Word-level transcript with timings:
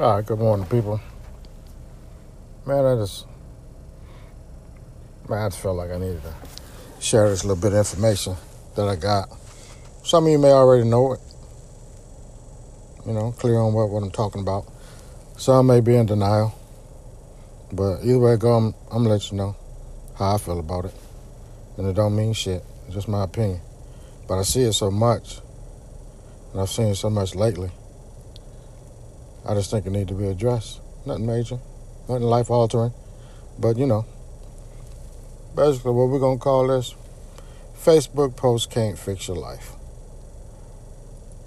All 0.00 0.14
right, 0.14 0.24
good 0.24 0.38
morning, 0.38 0.64
people. 0.64 0.98
Man, 2.64 2.86
I 2.86 2.94
just, 2.94 3.26
man, 5.28 5.42
I 5.42 5.48
just 5.50 5.60
felt 5.60 5.76
like 5.76 5.90
I 5.90 5.98
needed 5.98 6.22
to 6.22 6.34
share 7.02 7.28
this 7.28 7.44
little 7.44 7.60
bit 7.60 7.74
of 7.74 7.80
information 7.80 8.34
that 8.76 8.88
I 8.88 8.96
got. 8.96 9.28
Some 10.02 10.24
of 10.24 10.30
you 10.30 10.38
may 10.38 10.52
already 10.52 10.88
know 10.88 11.12
it, 11.12 11.20
you 13.04 13.12
know, 13.12 13.32
clear 13.32 13.58
on 13.58 13.74
what, 13.74 13.90
what 13.90 14.02
I'm 14.02 14.10
talking 14.10 14.40
about. 14.40 14.72
Some 15.36 15.66
may 15.66 15.80
be 15.80 15.96
in 15.96 16.06
denial, 16.06 16.58
but 17.70 18.02
either 18.02 18.20
way 18.20 18.32
I 18.32 18.36
go, 18.36 18.54
I'm, 18.54 18.74
I'm 18.90 19.02
gonna 19.02 19.10
let 19.10 19.30
you 19.30 19.36
know 19.36 19.54
how 20.16 20.36
I 20.36 20.38
feel 20.38 20.60
about 20.60 20.86
it. 20.86 20.94
And 21.76 21.86
it 21.86 21.92
don't 21.92 22.16
mean 22.16 22.32
shit. 22.32 22.64
It's 22.86 22.94
just 22.94 23.06
my 23.06 23.24
opinion. 23.24 23.60
But 24.26 24.38
I 24.38 24.44
see 24.44 24.62
it 24.62 24.72
so 24.72 24.90
much, 24.90 25.40
and 26.52 26.62
I've 26.62 26.70
seen 26.70 26.86
it 26.86 26.94
so 26.94 27.10
much 27.10 27.34
lately. 27.34 27.70
I 29.46 29.54
just 29.54 29.70
think 29.70 29.86
it 29.86 29.90
need 29.90 30.08
to 30.08 30.14
be 30.14 30.26
addressed. 30.26 30.80
Nothing 31.06 31.26
major, 31.26 31.58
nothing 32.08 32.24
life 32.24 32.50
altering, 32.50 32.92
but 33.58 33.78
you 33.78 33.86
know, 33.86 34.04
basically 35.56 35.92
what 35.92 36.08
we're 36.08 36.18
gonna 36.18 36.38
call 36.38 36.66
this: 36.66 36.94
Facebook 37.76 38.36
posts 38.36 38.72
can't 38.72 38.98
fix 38.98 39.28
your 39.28 39.38
life. 39.38 39.72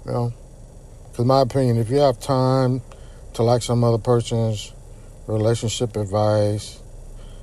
You 0.04 0.12
know, 0.12 0.34
because 1.10 1.24
my 1.24 1.42
opinion, 1.42 1.78
if 1.78 1.88
you 1.88 1.98
have 1.98 2.18
time 2.18 2.82
to 3.34 3.42
like 3.42 3.62
some 3.62 3.84
other 3.84 3.98
person's 3.98 4.72
relationship 5.26 5.96
advice, 5.96 6.80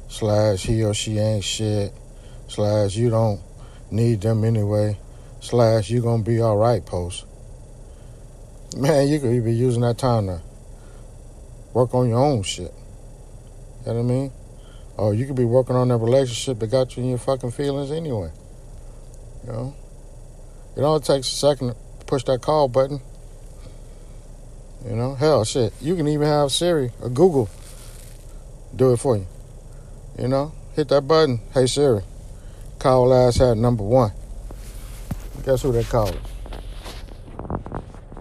slash 0.10 0.64
he 0.64 0.84
or 0.84 0.94
she 0.94 1.18
ain't 1.18 1.44
shit, 1.44 1.94
slash 2.48 2.96
you 2.96 3.10
don't 3.10 3.42
need 3.90 4.22
them 4.22 4.44
anyway, 4.44 5.00
slash 5.40 5.90
you 5.90 6.02
gonna 6.02 6.24
be 6.24 6.42
all 6.42 6.58
right 6.58 6.86
post 6.86 7.26
man, 8.76 9.08
you 9.08 9.20
could 9.20 9.44
be 9.44 9.54
using 9.54 9.82
that 9.82 9.98
time 9.98 10.28
to 10.28 10.42
work 11.74 11.94
on 11.94 12.10
your 12.10 12.20
own 12.20 12.44
shit. 12.44 12.74
You 13.86 13.94
know 13.94 13.94
what 13.94 14.00
I 14.00 14.04
mean? 14.04 14.32
Or 14.98 15.14
you 15.14 15.26
could 15.26 15.36
be 15.36 15.46
working 15.46 15.76
on 15.76 15.88
that 15.88 15.98
relationship 15.98 16.60
that 16.60 16.68
got 16.68 16.96
you 16.96 17.04
in 17.04 17.10
your 17.10 17.18
fucking 17.18 17.52
feelings 17.52 17.92
anyway. 17.92 18.32
You 19.46 19.52
know? 19.52 19.76
It 20.78 20.82
only 20.82 21.02
takes 21.02 21.28
a 21.28 21.36
second 21.36 21.70
to 21.70 22.06
push 22.06 22.24
that 22.26 22.42
call 22.42 22.68
button. 22.68 23.02
You 24.88 24.96
know? 24.96 25.16
Hell, 25.16 25.44
shit. 25.44 25.74
You 25.82 25.96
can 25.96 26.08
even 26.08 26.28
have 26.28 26.52
Siri 26.52 26.92
or 27.02 27.10
Google 27.10 27.50
do 28.76 28.94
it 28.94 28.98
for 28.98 29.18
you. 29.18 29.28
You 30.20 30.28
know? 30.28 30.54
Hit 30.76 30.90
that 30.90 31.08
button. 31.08 31.40
Hey, 31.54 31.66
Siri. 31.66 32.04
Call 32.80 33.14
ass 33.14 33.38
hat 33.38 33.58
number 33.58 33.84
one. 33.84 34.12
Guess 35.46 35.64
who 35.64 35.72
they 35.72 35.84
called? 35.84 36.20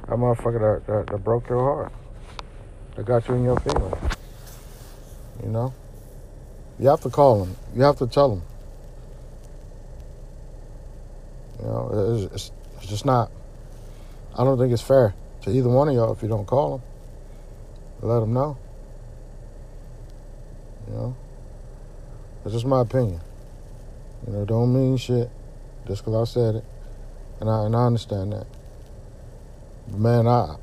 That 0.09 0.17
motherfucker 0.17 0.83
that, 0.85 0.87
that, 0.87 1.07
that 1.13 1.25
broke 1.25 1.49
your 1.49 1.61
heart. 1.61 1.93
That 2.97 3.07
got 3.07 3.29
you 3.29 3.35
in 3.35 3.45
your 3.45 3.59
feelings. 3.61 4.17
You 5.43 5.49
know? 5.49 5.75
You 6.79 6.89
have 6.89 7.01
to 7.03 7.11
call 7.11 7.45
them. 7.45 7.57
You 7.75 7.83
have 7.83 7.97
to 7.99 8.07
tell 8.07 8.31
them. 8.31 8.43
You 11.61 11.67
know, 11.67 12.25
it's, 12.25 12.35
it's, 12.35 12.53
it's 12.79 12.87
just 12.87 13.05
not. 13.05 13.31
I 14.37 14.45
don't 14.45 14.59
think 14.59 14.73
it's 14.73 14.83
fair 14.83 15.15
to 15.43 15.51
either 15.51 15.69
one 15.69 15.89
of 15.89 15.95
y'all 15.95 16.13
if 16.13 16.23
you 16.23 16.29
don't 16.29 16.47
call 16.47 16.79
them. 16.79 16.87
Let 18.03 18.21
them 18.21 18.33
know. 18.33 18.57
You 20.89 20.95
know? 20.95 21.17
It's 22.45 22.55
just 22.55 22.65
my 22.65 22.81
opinion. 22.81 23.21
You 24.27 24.33
know, 24.33 24.45
don't 24.45 24.73
mean 24.73 24.97
shit 24.97 25.31
just 25.87 26.05
because 26.05 26.29
I 26.29 26.33
said 26.33 26.55
it. 26.57 26.65
And 27.41 27.51
I, 27.51 27.65
and 27.67 27.77
I 27.77 27.87
understand 27.87 28.33
that. 28.33 28.47
Man, 29.89 30.27
I 30.27 30.57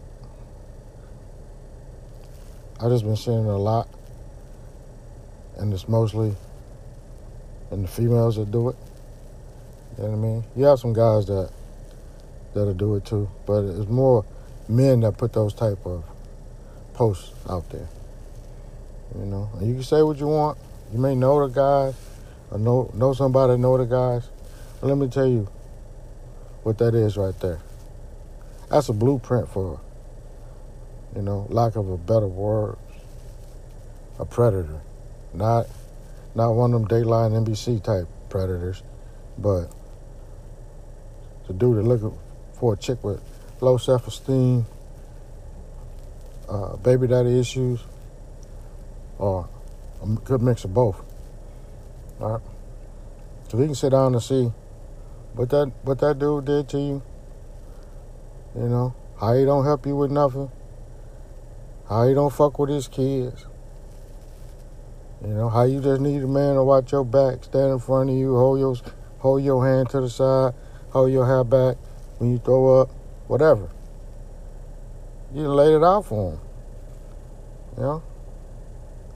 I 2.80 2.90
just 2.90 3.04
been 3.04 3.16
seeing 3.16 3.46
it 3.46 3.50
a 3.50 3.58
lot, 3.58 3.90
and 5.58 5.74
it's 5.74 5.88
mostly 5.88 6.36
in 7.72 7.82
the 7.82 7.88
females 7.88 8.36
that 8.36 8.52
do 8.52 8.70
it. 8.70 8.76
You 9.98 10.04
know 10.04 10.10
what 10.10 10.18
I 10.18 10.22
mean? 10.22 10.44
You 10.56 10.66
have 10.66 10.80
some 10.80 10.94
guys 10.94 11.26
that 11.28 11.52
that'll 12.54 12.74
do 12.74 12.96
it 12.96 13.06
too, 13.06 13.30
but 13.46 13.64
it's 13.64 13.90
more 13.90 14.26
men 14.70 15.02
that 15.02 15.18
put 15.18 15.34
those 15.34 15.54
type 15.54 15.86
of 15.86 16.04
posts 16.94 17.34
out 17.50 17.70
there. 17.70 17.88
You 19.18 19.26
know, 19.26 19.50
and 19.58 19.68
you 19.68 19.74
can 19.74 19.84
say 19.84 20.02
what 20.04 20.18
you 20.18 20.28
want. 20.28 20.58
You 20.94 21.00
may 21.00 21.16
know 21.16 21.48
the 21.48 21.54
guys, 21.54 21.96
or 22.52 22.60
know 22.60 22.92
know 22.94 23.14
somebody 23.14 23.58
know 23.58 23.78
the 23.78 23.86
guys. 23.86 24.30
But 24.80 24.88
let 24.88 24.98
me 24.98 25.08
tell 25.08 25.28
you 25.28 25.48
what 26.64 26.78
that 26.78 26.94
is 26.94 27.18
right 27.18 27.38
there 27.40 27.60
that's 28.70 28.90
a 28.90 28.94
blueprint 28.94 29.50
for, 29.50 29.80
you 31.18 31.24
know, 31.24 31.48
lack 31.50 31.76
of 31.76 31.90
a 31.90 31.98
better 31.98 32.28
word, 32.28 32.78
a 34.20 34.26
predator. 34.26 34.82
Not 35.34 35.66
not 36.36 36.52
one 36.52 36.74
of 36.76 36.88
them 36.88 37.04
Dateline 37.04 37.44
NBC 37.44 37.84
type 37.84 38.08
predators, 38.30 38.84
but 39.40 39.72
the 41.48 41.54
dude 41.54 41.78
that 41.78 41.84
looking 41.84 42.16
for 42.54 42.74
a 42.74 42.78
chick 42.78 43.04
with 43.04 43.20
low 43.60 43.78
self 43.78 44.08
esteem, 44.08 44.68
uh, 46.48 46.76
baby 46.78 47.08
daddy 47.08 47.40
issues, 47.40 47.84
or 49.18 49.50
a 50.04 50.06
good 50.06 50.44
mix 50.44 50.64
of 50.64 50.74
both. 50.76 51.04
All 52.22 52.34
right. 52.34 52.42
So 53.50 53.58
we 53.58 53.66
can 53.66 53.74
sit 53.76 53.90
down 53.90 54.14
and 54.14 54.22
see 54.22 54.52
what 55.34 55.50
that 55.50 55.72
what 55.82 55.98
that 56.00 56.20
dude 56.20 56.46
did 56.46 56.70
to 56.70 56.78
you 56.78 57.02
you 58.56 58.68
know, 58.68 58.96
how 59.20 59.34
he 59.34 59.46
don't 59.46 59.64
help 59.66 59.86
you 59.86 59.96
with 59.96 60.12
nothing. 60.12 60.52
How 61.90 62.08
he 62.08 62.14
don't 62.14 62.34
fuck 62.34 62.60
with 62.60 62.70
his 62.70 62.88
kids. 62.88 63.46
You 65.22 65.34
know, 65.34 65.50
how 65.50 65.64
you 65.64 65.82
just 65.82 66.02
need 66.02 66.22
a 66.22 66.28
man 66.28 66.56
to 66.56 66.64
watch 66.64 66.92
your 66.92 67.04
back, 67.04 67.44
stand 67.44 67.72
in 67.72 67.80
front 67.80 68.10
of 68.10 68.16
you, 68.16 68.36
hold 68.36 68.60
your 68.60 68.76
hold 69.20 69.44
your 69.44 69.66
hand 69.66 69.90
to 69.90 70.02
the 70.02 70.10
side, 70.10 70.54
hold 70.92 71.12
your 71.12 71.26
hair 71.26 71.44
back 71.44 71.78
when 72.18 72.32
you 72.32 72.38
throw 72.38 72.82
up, 72.82 72.90
whatever. 73.28 73.70
You 75.34 75.48
laid 75.48 75.76
it 75.76 75.84
out 75.84 76.06
for 76.06 76.34
him. 76.34 76.40
You 77.78 77.84
know? 77.84 78.04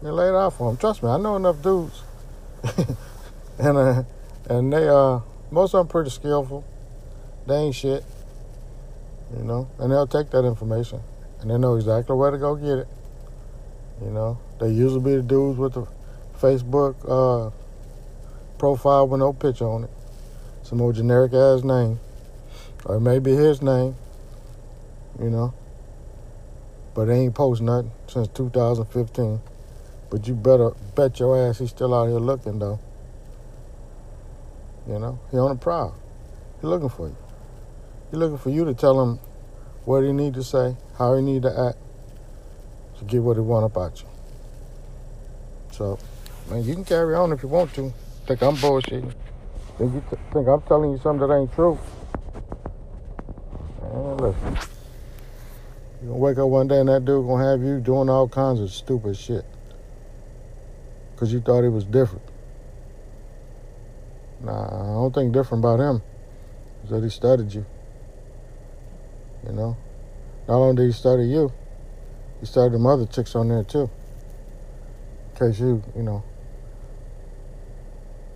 You 0.02 0.12
laid 0.12 0.30
it 0.30 0.36
out 0.36 0.54
for 0.54 0.72
him. 0.72 0.78
Trust 0.78 1.04
me, 1.04 1.10
I 1.10 1.18
know 1.18 1.36
enough 1.36 1.62
dudes. 1.62 2.02
and 3.60 3.78
uh, 3.78 4.04
and 4.50 4.74
they 4.74 4.88
uh 4.88 5.20
most 5.52 5.76
of 5.76 5.80
them 5.80 5.88
pretty 5.88 6.10
skillful. 6.10 6.64
They 7.48 7.56
ain't 7.56 7.76
shit 7.76 8.04
you 9.38 9.44
know, 9.44 9.70
and 9.80 9.92
they'll 9.92 10.08
take 10.08 10.30
that 10.32 10.46
information 10.46 11.02
and 11.42 11.50
they 11.50 11.58
know 11.58 11.76
exactly 11.76 12.16
where 12.16 12.32
to 12.32 12.38
go 12.38 12.56
get 12.56 12.80
it. 12.80 12.88
You 14.02 14.12
know, 14.12 14.40
they 14.60 14.70
usually 14.70 15.02
be 15.04 15.16
the 15.16 15.22
dudes 15.22 15.58
with 15.58 15.74
the 15.74 15.88
Facebook 16.40 16.96
uh, 17.08 17.52
profile 18.58 19.08
with 19.08 19.20
no 19.20 19.34
picture 19.34 19.68
on 19.68 19.84
it, 19.84 19.90
some 20.64 20.78
more 20.78 20.94
generic 20.94 21.34
ass 21.34 21.64
name, 21.64 22.00
or 22.86 23.00
maybe 23.00 23.32
his 23.36 23.62
name. 23.62 23.96
You 25.20 25.30
know, 25.30 25.54
but 26.94 27.06
they 27.06 27.20
ain't 27.20 27.36
post 27.36 27.62
nothing 27.62 27.92
since 28.08 28.28
2015. 28.30 29.42
But 30.10 30.28
you 30.28 30.36
better 30.36 30.72
bet 30.96 31.20
your 31.20 31.38
ass 31.38 31.60
he's 31.60 31.70
still 31.70 31.94
out 31.94 32.08
here 32.08 32.20
looking 32.20 32.60
though. 32.60 32.80
You 34.88 35.00
know, 35.00 35.20
he 35.32 35.38
on 35.38 35.52
the 35.52 35.56
prowl. 35.56 35.96
He 36.60 36.68
looking 36.68 36.90
for 36.90 37.08
you. 37.08 37.16
He's 38.10 38.20
looking 38.20 38.38
for 38.38 38.50
you 38.50 38.66
to 38.66 38.74
tell 38.74 39.02
him 39.02 39.20
what 39.86 40.04
he 40.04 40.12
need 40.12 40.34
to 40.36 40.44
say, 40.44 40.76
how 40.98 41.16
he 41.16 41.22
need 41.22 41.42
to 41.44 41.68
act 41.70 41.78
to 43.00 43.06
get 43.06 43.22
what 43.22 43.38
he 43.38 43.42
want 43.42 43.66
about 43.66 44.02
you. 44.02 44.08
So, 45.72 45.98
man, 46.50 46.64
you 46.64 46.74
can 46.74 46.86
carry 46.86 47.16
on 47.16 47.32
if 47.32 47.42
you 47.42 47.50
want 47.50 47.74
to. 47.76 47.92
Think 48.28 48.42
I'm 48.44 48.56
bullshitting. 48.56 49.14
Think 49.78 49.94
you 49.94 50.04
th- 50.10 50.22
think 50.32 50.48
I'm 50.48 50.62
telling 50.64 50.92
you 50.92 51.00
something 51.00 51.28
that 51.28 51.36
ain't 51.36 51.54
true. 51.54 51.80
Man, 53.82 54.18
listen. 54.18 54.58
You 56.02 56.08
gonna 56.10 56.20
wake 56.20 56.38
up 56.38 56.50
one 56.50 56.68
day 56.68 56.80
and 56.80 56.90
that 56.90 57.06
dude 57.06 57.26
gonna 57.28 57.44
have 57.44 57.62
you 57.62 57.80
doing 57.80 58.10
all 58.10 58.28
kinds 58.28 58.60
of 58.60 58.72
stupid 58.72 59.18
shit. 59.18 59.46
Cause 61.16 61.32
you 61.32 61.40
thought 61.40 61.62
he 61.62 61.70
was 61.70 61.86
different. 61.86 62.26
Nah, 64.44 64.66
I 64.66 64.94
don't 64.94 65.14
think 65.14 65.34
different 65.34 65.64
about 65.64 65.80
him. 65.80 66.02
Is 66.84 66.90
that 66.90 67.04
he 67.04 67.10
studied 67.10 67.54
you. 67.54 67.66
You 69.46 69.54
know, 69.54 69.78
not 70.48 70.56
only 70.56 70.76
did 70.76 70.86
he 70.88 70.92
study 70.92 71.24
you, 71.24 71.52
he 72.40 72.46
studied 72.46 72.74
the 72.74 72.88
other 72.88 73.06
chicks 73.06 73.36
on 73.36 73.50
there 73.50 73.64
too. 73.64 73.90
In 75.34 75.48
case 75.48 75.60
you, 75.60 75.84
you 75.96 76.04
know, 76.04 76.24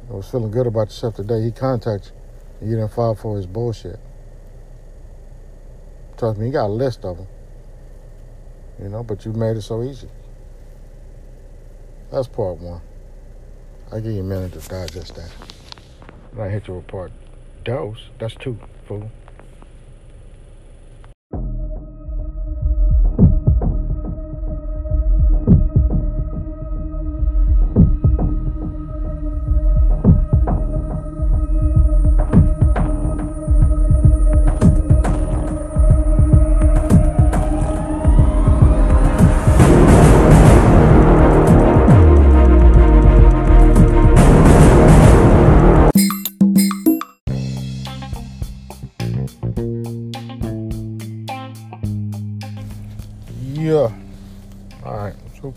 was 0.09 0.29
feeling 0.29 0.51
good 0.51 0.67
about 0.67 0.87
yourself 0.87 1.15
today, 1.15 1.41
he 1.41 1.51
contacted 1.51 2.11
you 2.11 2.61
and 2.61 2.69
you 2.69 2.75
didn't 2.77 2.91
fall 2.91 3.15
for 3.15 3.35
his 3.35 3.45
bullshit. 3.45 3.99
Trust 6.17 6.39
me, 6.39 6.47
he 6.47 6.51
got 6.51 6.67
a 6.67 6.67
list 6.67 7.03
of 7.03 7.17
them. 7.17 7.27
You 8.81 8.89
know, 8.89 9.03
but 9.03 9.25
you 9.25 9.33
made 9.33 9.57
it 9.57 9.61
so 9.61 9.83
easy. 9.83 10.09
That's 12.11 12.27
part 12.27 12.57
one. 12.57 12.81
I'll 13.91 14.01
give 14.01 14.13
you 14.13 14.21
a 14.21 14.23
minute 14.23 14.53
to 14.53 14.69
digest 14.69 15.15
that. 15.15 15.31
I 16.39 16.49
hit 16.49 16.67
you 16.67 16.75
with 16.75 16.87
part 16.87 17.11
dose. 17.63 18.09
That's 18.19 18.35
two, 18.35 18.57
fool. 18.87 19.09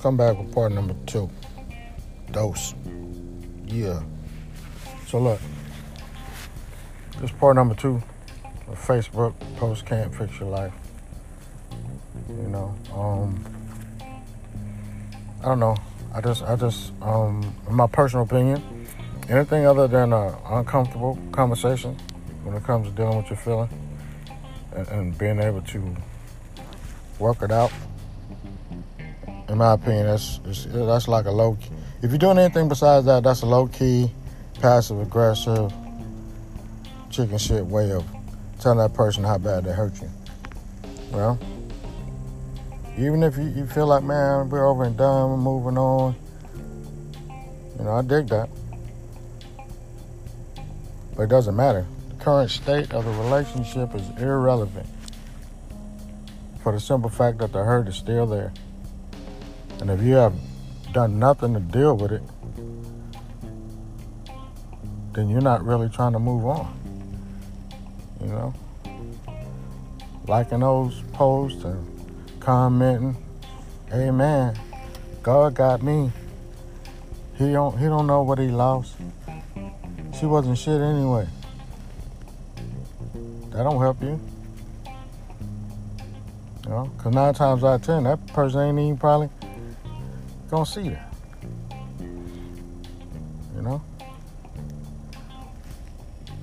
Come 0.00 0.16
back 0.16 0.38
with 0.38 0.52
part 0.52 0.72
number 0.72 0.94
two. 1.06 1.30
Dose. 2.30 2.74
Yeah. 3.66 4.02
So 5.06 5.18
look. 5.18 5.40
This 7.20 7.30
part 7.32 7.56
number 7.56 7.74
two. 7.74 8.02
Facebook 8.72 9.34
post 9.56 9.86
can't 9.86 10.14
fix 10.14 10.38
your 10.38 10.48
life. 10.50 10.72
You 12.28 12.48
know. 12.48 12.74
Um. 12.94 13.44
I 15.40 15.44
don't 15.44 15.60
know. 15.60 15.76
I 16.12 16.20
just, 16.20 16.42
I 16.42 16.56
just, 16.56 16.92
um, 17.00 17.54
in 17.68 17.74
my 17.76 17.86
personal 17.86 18.24
opinion, 18.24 18.86
anything 19.28 19.66
other 19.66 19.86
than 19.86 20.12
an 20.12 20.34
uncomfortable 20.46 21.16
conversation 21.30 21.94
when 22.42 22.56
it 22.56 22.64
comes 22.64 22.88
to 22.88 22.92
dealing 22.94 23.18
with 23.18 23.30
your 23.30 23.36
feeling 23.36 23.68
and, 24.74 24.88
and 24.88 25.18
being 25.18 25.38
able 25.38 25.62
to 25.62 25.96
work 27.20 27.42
it 27.42 27.52
out. 27.52 27.70
In 29.48 29.58
my 29.58 29.72
opinion, 29.72 30.06
that's 30.06 30.40
that's 30.66 31.08
like 31.08 31.26
a 31.26 31.30
low. 31.30 31.54
Key. 31.54 31.70
If 32.02 32.10
you're 32.10 32.18
doing 32.18 32.38
anything 32.38 32.68
besides 32.68 33.06
that, 33.06 33.22
that's 33.22 33.42
a 33.42 33.46
low 33.46 33.66
key, 33.66 34.10
passive 34.60 35.00
aggressive, 35.00 35.72
chicken 37.10 37.38
shit 37.38 37.64
way 37.64 37.90
of 37.92 38.04
telling 38.60 38.78
that 38.78 38.92
person 38.94 39.24
how 39.24 39.38
bad 39.38 39.64
they 39.64 39.72
hurt 39.72 40.00
you. 40.00 40.10
Well, 41.12 41.38
even 42.98 43.22
if 43.22 43.38
you, 43.38 43.44
you 43.44 43.66
feel 43.66 43.86
like, 43.86 44.02
man, 44.02 44.50
we're 44.50 44.66
over 44.66 44.84
and 44.84 44.96
done, 44.96 45.30
we're 45.30 45.36
moving 45.36 45.78
on. 45.78 46.14
You 47.78 47.84
know, 47.84 47.92
I 47.92 48.02
dig 48.02 48.28
that. 48.28 48.48
But 51.16 51.22
it 51.22 51.28
doesn't 51.28 51.56
matter. 51.56 51.86
The 52.10 52.24
current 52.24 52.50
state 52.50 52.92
of 52.92 53.04
the 53.04 53.10
relationship 53.12 53.94
is 53.94 54.02
irrelevant 54.20 54.86
for 56.62 56.72
the 56.72 56.80
simple 56.80 57.08
fact 57.08 57.38
that 57.38 57.52
the 57.52 57.62
hurt 57.64 57.88
is 57.88 57.96
still 57.96 58.26
there. 58.26 58.52
And 59.80 59.90
if 59.90 60.02
you 60.02 60.14
have 60.14 60.34
done 60.92 61.18
nothing 61.18 61.54
to 61.54 61.60
deal 61.60 61.96
with 61.96 62.12
it, 62.12 62.22
then 65.12 65.28
you're 65.28 65.40
not 65.40 65.64
really 65.64 65.88
trying 65.88 66.12
to 66.12 66.18
move 66.18 66.46
on. 66.46 66.78
You 68.20 68.26
know? 68.26 68.54
Liking 70.26 70.60
those 70.60 71.02
posts 71.12 71.64
and 71.64 72.40
commenting, 72.40 73.16
Amen. 73.92 74.58
God 75.22 75.54
got 75.54 75.82
me. 75.82 76.10
He 77.36 77.52
don't 77.52 77.78
he 77.78 77.86
don't 77.86 78.06
know 78.06 78.22
what 78.22 78.38
he 78.38 78.48
lost. 78.48 78.96
She 80.18 80.26
wasn't 80.26 80.58
shit 80.58 80.80
anyway. 80.80 81.26
That 83.50 83.62
don't 83.62 83.80
help 83.80 84.02
you. 84.02 84.20
You 86.64 86.70
know, 86.70 86.90
cause 86.98 87.14
nine 87.14 87.34
times 87.34 87.64
out 87.64 87.74
of 87.74 87.82
ten, 87.82 88.04
that 88.04 88.26
person 88.28 88.60
ain't 88.60 88.78
even 88.78 88.98
probably 88.98 89.30
gonna 90.50 90.66
see 90.66 90.88
that. 90.88 91.12
You 93.54 93.62
know? 93.62 93.82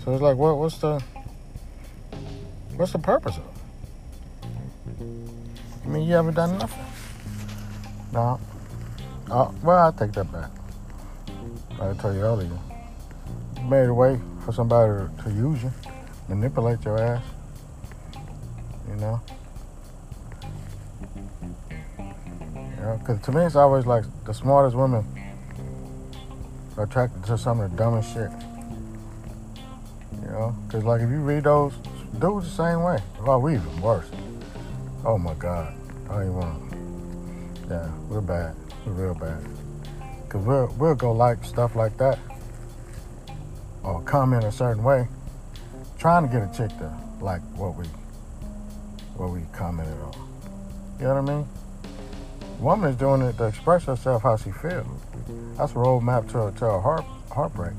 So 0.04 0.14
it's 0.14 0.22
like 0.22 0.38
what 0.38 0.58
what's 0.58 0.78
the 0.78 1.02
what's 2.76 2.92
the 2.92 3.00
purpose 3.00 3.38
of 3.38 3.44
it? 3.44 3.56
I 5.84 5.88
mean, 5.88 6.08
you 6.08 6.14
haven't 6.14 6.36
done 6.36 6.58
nothing. 6.58 6.86
No. 8.12 8.40
Uh, 9.30 9.52
well, 9.64 9.88
I 9.88 9.92
take 9.98 10.14
that 10.14 10.32
back. 10.32 10.52
I 11.82 11.94
told 11.94 12.16
you 12.16 12.22
earlier. 12.22 12.50
You 13.58 13.64
made 13.64 13.88
a 13.88 13.94
way 13.94 14.20
for 14.46 14.52
somebody 14.52 15.12
to 15.24 15.30
use 15.32 15.64
you, 15.64 15.72
manipulate 16.30 16.84
your 16.86 17.02
ass. 17.02 17.24
You 18.88 18.96
know? 18.98 19.22
Because 22.94 23.22
to 23.26 23.32
me, 23.32 23.42
it's 23.42 23.56
always 23.56 23.86
like 23.86 24.04
the 24.26 24.34
smartest 24.34 24.76
women 24.76 25.04
are 26.78 26.84
attracted 26.84 27.24
to 27.26 27.38
some 27.38 27.60
of 27.60 27.72
the 27.72 27.78
dumbest 27.78 28.14
shit. 28.14 28.30
You 30.22 30.32
know? 30.32 30.56
Because, 30.66 30.84
like, 30.84 31.02
if 31.02 31.10
you 31.10 31.20
read 31.20 31.44
those, 31.44 31.74
dudes 32.20 32.56
the 32.56 32.64
same 32.64 32.84
way. 32.84 33.00
Well, 33.26 33.42
we 33.42 33.56
even 33.56 33.82
worse. 33.82 34.10
Oh 35.04 35.18
my 35.18 35.34
God. 35.36 35.74
I 36.10 36.14
don't 36.14 36.22
even 36.22 36.36
want. 36.36 37.70
Yeah, 37.70 37.92
we're 38.10 38.22
bad. 38.22 38.56
We're 38.86 38.94
real 38.94 39.16
bad. 39.16 39.44
Because 40.24 40.46
we'll, 40.46 40.74
we'll 40.78 40.96
go 40.96 41.12
like 41.12 41.44
stuff 41.44 41.76
like 41.76 41.98
that 41.98 42.20
or 43.86 44.02
comment 44.02 44.44
a 44.44 44.52
certain 44.52 44.84
way, 44.84 45.08
trying 45.98 46.28
to 46.28 46.32
get 46.32 46.42
a 46.42 46.58
chick 46.58 46.76
to 46.80 46.92
like 47.22 47.42
what 47.56 47.76
we 47.76 47.86
what 49.16 49.30
we 49.30 49.42
commented 49.54 49.94
on. 50.02 50.14
You 51.00 51.06
know 51.06 51.22
what 51.22 51.32
I 51.32 51.36
mean? 51.36 51.48
Woman 52.60 52.90
is 52.90 52.96
doing 52.96 53.22
it 53.22 53.38
to 53.38 53.46
express 53.46 53.84
herself 53.86 54.24
how 54.24 54.38
she 54.38 54.52
feels. 54.52 54.88
That's 55.58 55.74
a 55.74 55.76
roadmap 55.76 56.28
to, 56.28 56.58
to 56.60 56.66
a 56.66 56.82
heart, 56.82 57.04
heartbreak. 57.32 57.74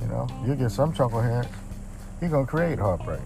You 0.00 0.06
know, 0.06 0.28
you 0.46 0.54
get 0.54 0.70
some 0.70 0.92
chuckleheads, 0.92 1.48
you're 2.20 2.30
going 2.30 2.46
to 2.46 2.50
create 2.50 2.78
heartbreak. 2.78 3.20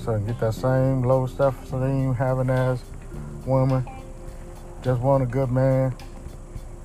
So 0.00 0.16
you 0.16 0.26
get 0.26 0.40
that 0.40 0.54
same 0.54 1.02
low 1.02 1.26
they 1.26 1.86
ain't 1.86 2.16
having 2.16 2.50
as 2.50 2.82
woman. 3.46 3.86
Just 4.82 5.00
want 5.00 5.22
a 5.22 5.26
good 5.26 5.50
man. 5.50 5.94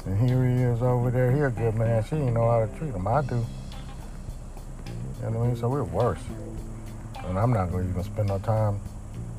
And 0.06 0.20
here 0.30 0.46
he 0.46 0.64
is 0.64 0.82
over 0.82 1.10
there. 1.10 1.32
He 1.32 1.40
a 1.42 1.50
good 1.50 1.76
man. 1.76 2.04
She 2.04 2.16
ain't 2.16 2.34
know 2.34 2.50
how 2.50 2.66
to 2.66 2.78
treat 2.78 2.94
him. 2.94 3.08
I 3.08 3.22
do. 3.22 3.36
You 3.36 5.30
know 5.30 5.40
what 5.40 5.44
I 5.44 5.48
mean? 5.48 5.56
So 5.56 5.70
we're 5.70 5.84
worse. 5.84 6.20
And 7.26 7.40
I'm 7.40 7.54
not 7.54 7.72
to 7.86 7.90
even 7.90 8.04
spend 8.04 8.28
no 8.28 8.40
time 8.40 8.80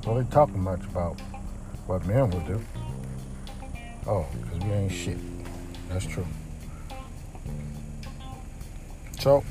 really 0.06 0.24
talking 0.30 0.60
much 0.60 0.80
about 0.84 1.20
what 1.86 2.06
men 2.06 2.30
will 2.30 2.40
do. 2.40 2.60
Oh, 4.06 4.26
because 4.32 4.64
we 4.64 4.72
ain't 4.72 4.92
shit. 4.92 5.18
That's 5.88 6.06
true. 6.06 6.26
So, 9.20 9.42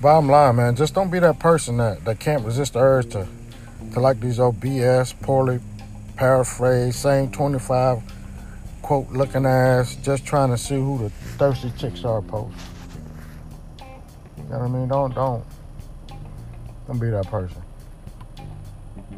bottom 0.00 0.28
line, 0.28 0.56
man, 0.56 0.76
just 0.76 0.94
don't 0.94 1.10
be 1.10 1.18
that 1.20 1.38
person 1.38 1.76
that, 1.76 2.04
that 2.04 2.18
can't 2.18 2.44
resist 2.44 2.72
the 2.72 2.80
urge 2.80 3.10
to, 3.12 3.28
to 3.92 4.00
like 4.00 4.20
these 4.20 4.40
old 4.40 4.58
BS, 4.60 5.14
poorly 5.20 5.60
paraphrased, 6.16 6.96
same 6.96 7.30
25 7.30 8.02
quote 8.86 9.10
looking 9.10 9.44
ass, 9.44 9.96
just 9.96 10.24
trying 10.24 10.48
to 10.50 10.56
see 10.56 10.76
who 10.76 10.98
the 10.98 11.10
thirsty 11.38 11.72
chicks 11.76 12.04
are 12.04 12.22
post. 12.22 12.56
You 13.80 14.44
know 14.44 14.58
what 14.58 14.62
I 14.62 14.68
mean? 14.68 14.88
Don't, 14.88 15.12
don't, 15.12 15.44
don't 16.86 17.00
be 17.00 17.10
that 17.10 17.26
person. 17.26 17.62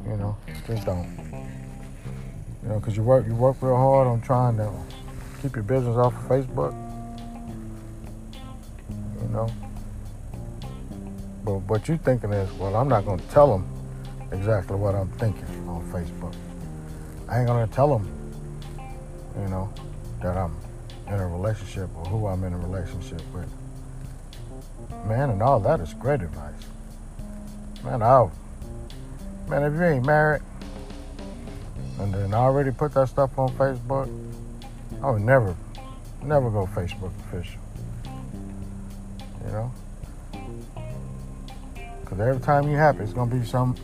You 0.09 0.17
know, 0.17 0.37
just 0.67 0.87
don't. 0.87 1.07
You 2.62 2.69
know, 2.69 2.81
because 2.81 2.97
you 2.97 3.03
work, 3.03 3.27
you 3.27 3.35
work 3.35 3.57
real 3.61 3.77
hard 3.77 4.07
on 4.07 4.21
trying 4.21 4.57
to 4.57 4.73
keep 5.43 5.55
your 5.55 5.65
business 5.65 5.97
off 5.97 6.15
of 6.15 6.29
Facebook. 6.29 6.73
You 9.23 9.29
know, 9.29 9.49
but 11.45 11.59
what 11.61 11.88
you're 11.88 11.99
thinking 11.99 12.33
is, 12.33 12.50
well, 12.55 12.77
I'm 12.77 12.88
not 12.88 13.05
going 13.05 13.19
to 13.19 13.27
tell 13.29 13.50
them 13.50 13.67
exactly 14.33 14.77
what 14.77 14.95
I'm 14.95 15.11
thinking 15.12 15.45
on 15.69 15.83
Facebook. 15.93 16.35
I 17.29 17.38
ain't 17.38 17.47
going 17.47 17.67
to 17.67 17.75
tell 17.75 17.88
them, 17.88 18.09
you 19.41 19.49
know, 19.49 19.73
that 20.23 20.37
I'm 20.37 20.57
in 21.07 21.15
a 21.15 21.27
relationship 21.27 21.88
or 21.97 22.05
who 22.07 22.27
I'm 22.27 22.45
in 22.45 22.53
a 22.53 22.59
relationship 22.59 23.23
with. 23.33 23.50
Man, 25.07 25.31
and 25.31 25.43
all 25.43 25.61
that 25.61 25.81
is 25.81 25.95
great 25.95 26.23
advice. 26.23 26.55
Man, 27.85 28.03
I, 28.03 28.29
man, 29.49 29.62
if 29.64 29.73
you 29.75 29.85
ain't 29.85 30.07
married 30.07 30.43
and 32.00 32.12
then 32.12 32.35
already 32.35 32.71
put 32.71 32.93
that 32.95 33.09
stuff 33.09 33.38
on 33.38 33.49
Facebook, 33.50 34.09
I 35.02 35.11
would 35.11 35.23
never, 35.23 35.57
never 36.23 36.50
go 36.50 36.67
Facebook 36.67 37.12
official. 37.26 37.61
You 39.45 39.52
know? 39.52 39.73
Because 42.00 42.21
every 42.21 42.40
time 42.40 42.69
you're 42.69 42.78
happy, 42.78 43.00
it's 43.00 43.12
going 43.12 43.31
to 43.31 43.37
be 43.37 43.45
some 43.45 43.75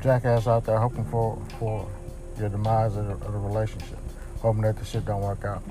jackass 0.00 0.46
out 0.46 0.64
there 0.64 0.78
hoping 0.78 1.04
for, 1.06 1.40
for 1.58 1.88
your 2.38 2.48
demise 2.48 2.96
of 2.96 3.06
the, 3.06 3.12
of 3.12 3.32
the 3.32 3.38
relationship, 3.38 3.98
hoping 4.40 4.62
that 4.62 4.76
the 4.76 4.84
shit 4.84 5.04
don't 5.04 5.22
work 5.22 5.44
out. 5.44 5.62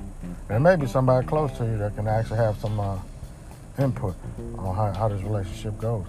There 0.47 0.59
may 0.59 0.75
be 0.75 0.87
somebody 0.87 1.25
close 1.27 1.51
to 1.57 1.65
you 1.65 1.77
that 1.77 1.95
can 1.95 2.07
actually 2.07 2.37
have 2.37 2.57
some 2.57 2.79
uh, 2.79 2.97
input 3.79 4.15
on 4.57 4.75
how, 4.75 4.93
how 4.93 5.07
this 5.07 5.21
relationship 5.21 5.77
goes. 5.79 6.07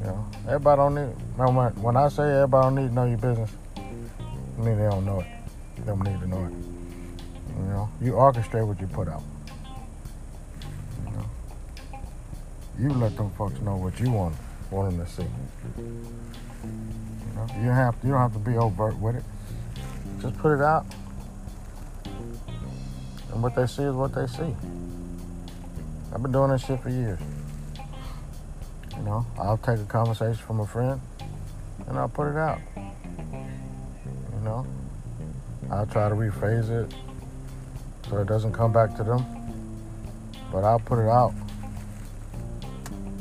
You 0.00 0.06
know, 0.06 0.26
everybody 0.46 0.78
don't 0.78 0.94
need. 0.94 1.78
When, 1.82 1.96
I 1.96 2.08
say 2.08 2.22
everybody 2.22 2.64
don't 2.66 2.74
need 2.74 2.88
to 2.88 2.94
know 2.94 3.04
your 3.06 3.18
business, 3.18 3.50
I 3.76 4.60
mean 4.60 4.78
they 4.78 4.84
don't 4.84 5.04
know 5.04 5.20
it. 5.20 5.26
They 5.78 5.84
don't 5.86 6.02
need 6.02 6.20
to 6.20 6.26
know 6.26 6.44
it. 6.44 6.52
You 7.56 7.64
know, 7.66 7.88
you 8.00 8.12
orchestrate 8.12 8.66
what 8.66 8.80
you 8.80 8.86
put 8.86 9.08
out. 9.08 9.22
You 11.04 11.12
know, 11.12 11.26
you 12.78 12.88
let 12.90 13.16
them 13.16 13.30
folks 13.30 13.60
know 13.60 13.76
what 13.76 13.98
you 14.00 14.10
want 14.10 14.34
want 14.70 14.90
them 14.90 15.06
to 15.06 15.10
see. 15.12 15.22
You 15.76 17.34
know, 17.34 17.46
you 17.62 17.68
have 17.68 17.96
you 18.02 18.10
don't 18.10 18.20
have 18.20 18.32
to 18.32 18.38
be 18.38 18.56
overt 18.56 18.98
with 18.98 19.16
it. 19.16 19.24
Just 20.20 20.36
put 20.38 20.54
it 20.54 20.60
out, 20.60 20.86
and 23.32 23.42
what 23.42 23.54
they 23.54 23.66
see 23.66 23.82
is 23.82 23.94
what 23.94 24.14
they 24.14 24.26
see. 24.26 24.54
I've 26.12 26.22
been 26.22 26.32
doing 26.32 26.50
this 26.50 26.64
shit 26.64 26.80
for 26.80 26.90
years. 26.90 27.18
You 29.04 29.10
know, 29.10 29.26
I'll 29.38 29.58
take 29.58 29.78
a 29.80 29.84
conversation 29.84 30.42
from 30.46 30.60
a 30.60 30.66
friend, 30.66 30.98
and 31.86 31.98
I'll 31.98 32.08
put 32.08 32.26
it 32.26 32.38
out. 32.38 32.58
You 32.74 34.40
know, 34.42 34.66
I'll 35.70 35.84
try 35.84 36.08
to 36.08 36.14
rephrase 36.14 36.70
it 36.70 36.94
so 38.08 38.16
it 38.16 38.26
doesn't 38.26 38.54
come 38.54 38.72
back 38.72 38.96
to 38.96 39.04
them. 39.04 39.22
But 40.50 40.64
I'll 40.64 40.78
put 40.78 41.00
it 41.00 41.10
out. 41.10 41.34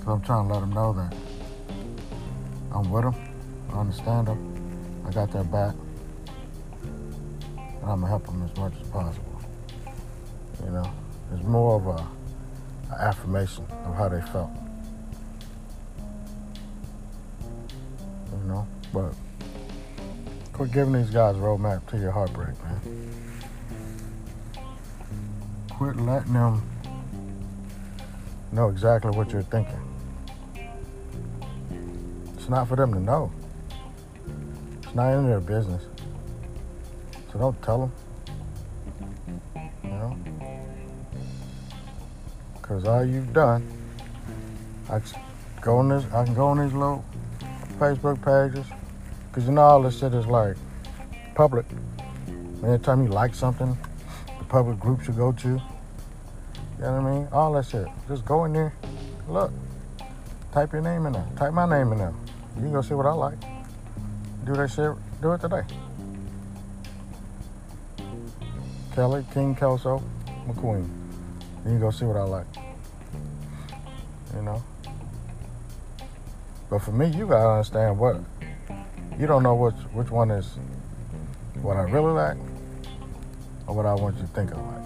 So 0.06 0.12
I'm 0.12 0.22
trying 0.22 0.48
to 0.48 0.54
let 0.54 0.62
them 0.62 0.72
know 0.72 0.94
that 0.94 1.13
I'm 2.74 2.90
with 2.90 3.04
them. 3.04 3.16
I 3.74 3.80
understand 3.82 4.28
them. 4.28 5.04
I 5.06 5.12
got 5.12 5.34
their 5.34 5.44
back. 5.44 5.75
And 7.58 7.84
I'm 7.84 8.00
gonna 8.00 8.08
help 8.08 8.25
them 8.25 8.42
as 8.42 8.56
much 8.58 8.74
as 8.80 8.88
possible. 8.88 9.42
You 10.63 10.72
know, 10.72 10.94
it's 11.34 11.44
more 11.44 11.75
of 11.75 11.88
a, 11.88 12.94
a 12.94 13.02
affirmation 13.02 13.66
of 13.84 13.96
how 13.96 14.08
they 14.08 14.22
felt. 14.32 14.62
But 18.93 19.13
quit 20.53 20.71
giving 20.71 20.93
these 20.93 21.09
guys 21.09 21.35
a 21.35 21.39
roadmap 21.39 21.85
to 21.88 21.97
your 21.97 22.12
heartbreak, 22.12 22.55
man. 22.63 23.09
Quit 25.71 25.95
letting 25.97 26.33
them 26.33 26.62
know 28.51 28.69
exactly 28.69 29.09
what 29.12 29.31
you're 29.31 29.41
thinking. 29.41 29.81
It's 32.35 32.47
not 32.47 32.67
for 32.67 32.75
them 32.75 32.93
to 32.93 33.00
know. 33.00 33.31
It's 34.83 34.93
not 34.93 35.13
in 35.13 35.25
their 35.25 35.39
business. 35.39 35.83
So 37.31 37.39
don't 37.39 37.59
tell 37.63 37.91
them. 39.55 39.71
You 39.83 39.89
know? 39.89 40.17
Because 42.53 42.85
all 42.85 43.03
you've 43.03 43.33
done, 43.33 43.65
I 44.88 45.01
go 45.62 45.77
on 45.77 45.89
this, 45.89 46.05
I 46.13 46.25
can 46.25 46.35
go 46.35 46.47
on 46.47 46.59
these 46.63 46.73
little 46.73 47.03
Facebook 47.79 48.21
pages. 48.21 48.67
Because 49.34 49.48
you 49.48 49.52
know 49.52 49.63
all 49.63 49.82
this 49.82 49.98
shit 49.98 50.13
is 50.13 50.28
like 50.28 50.56
public. 51.34 51.66
Anytime 52.63 53.02
you 53.04 53.10
like 53.10 53.34
something, 53.34 53.75
the 54.38 54.44
public 54.46 54.80
groups 54.80 55.08
you 55.08 55.13
go 55.13 55.32
to. 55.32 55.48
You 55.48 55.60
know 56.80 57.02
what 57.02 57.10
I 57.10 57.12
mean? 57.12 57.28
All 57.32 57.52
that 57.54 57.66
shit. 57.66 57.88
Just 58.08 58.25
go 58.25 58.46
in 58.46 58.54
there. 58.54 58.75
Look. 59.28 59.52
Type 60.52 60.72
your 60.72 60.84
name 60.84 61.08
in 61.08 61.13
there. 61.13 61.25
Type 61.36 61.52
my 61.52 61.68
name 61.68 61.92
in 61.94 61.98
there. 61.98 62.13
You 62.58 62.62
can 62.62 62.74
go 62.74 62.84
see 62.84 62.94
what 62.94 63.08
I 63.08 63.13
like. 63.13 63.40
Do 64.46 64.54
that 64.54 64.70
shit. 64.70 64.92
Do 65.20 65.32
it 65.32 65.42
today. 65.42 65.63
Kelly, 68.94 69.25
King 69.34 69.56
Kelso, 69.56 70.04
McQueen. 70.48 70.88
You 71.63 71.72
can 71.72 71.80
go 71.80 71.90
see 71.90 72.06
what 72.06 72.18
I 72.18 72.24
like. 72.24 72.46
You 74.36 74.44
know? 74.44 74.63
But 76.70 76.84
for 76.84 76.92
me, 76.92 77.08
you 77.08 77.25
gotta 77.25 77.50
understand 77.50 77.98
what 77.98 78.18
you 79.20 79.27
don't 79.27 79.43
know 79.43 79.55
which 79.55 79.75
which 79.93 80.10
one 80.10 80.32
is 80.32 80.58
what 81.62 81.77
I 81.77 81.82
really 81.84 82.12
like 82.12 82.38
or 83.67 83.75
what 83.75 83.86
I 83.86 83.93
want 83.93 84.15
you 84.17 84.24
to 84.24 84.27
think 84.27 84.51
I 84.51 84.55
like. 84.55 84.84